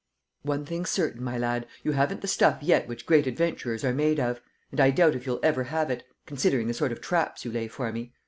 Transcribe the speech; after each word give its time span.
"One 0.41 0.65
thing's 0.65 0.89
certain, 0.89 1.21
my 1.23 1.37
lad: 1.37 1.67
you 1.83 1.91
haven't 1.91 2.21
the 2.21 2.27
stuff 2.27 2.63
yet 2.63 2.87
which 2.87 3.05
great 3.05 3.27
adventurers 3.27 3.83
are 3.83 3.93
made 3.93 4.19
of; 4.19 4.41
and 4.71 4.79
I 4.79 4.89
doubt 4.89 5.13
if 5.13 5.27
you'll 5.27 5.39
ever 5.43 5.65
have 5.65 5.91
it, 5.91 6.03
considering 6.25 6.67
the 6.67 6.73
sort 6.73 6.91
of 6.91 7.01
traps 7.01 7.45
you 7.45 7.51
lay 7.51 7.67
for 7.67 7.91
me. 7.91 8.11